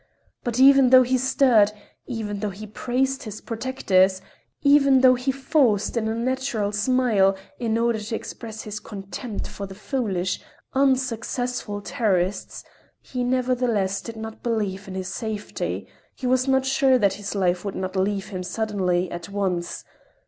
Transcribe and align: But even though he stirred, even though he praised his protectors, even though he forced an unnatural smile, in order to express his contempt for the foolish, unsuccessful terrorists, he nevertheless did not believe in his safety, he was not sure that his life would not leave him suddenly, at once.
But 0.43 0.59
even 0.59 0.89
though 0.89 1.03
he 1.03 1.19
stirred, 1.19 1.71
even 2.07 2.39
though 2.39 2.49
he 2.49 2.65
praised 2.65 3.21
his 3.21 3.39
protectors, 3.39 4.19
even 4.63 5.01
though 5.01 5.13
he 5.13 5.31
forced 5.31 5.95
an 5.95 6.07
unnatural 6.07 6.71
smile, 6.71 7.37
in 7.59 7.77
order 7.77 7.99
to 7.99 8.15
express 8.15 8.63
his 8.63 8.79
contempt 8.79 9.45
for 9.47 9.67
the 9.67 9.75
foolish, 9.75 10.39
unsuccessful 10.73 11.81
terrorists, 11.81 12.63
he 12.99 13.23
nevertheless 13.23 14.01
did 14.01 14.15
not 14.15 14.41
believe 14.41 14.87
in 14.87 14.95
his 14.95 15.07
safety, 15.13 15.87
he 16.15 16.25
was 16.25 16.47
not 16.47 16.65
sure 16.65 16.97
that 16.97 17.13
his 17.13 17.35
life 17.35 17.63
would 17.63 17.75
not 17.75 17.95
leave 17.95 18.29
him 18.29 18.41
suddenly, 18.41 19.07
at 19.11 19.29
once. 19.29 19.83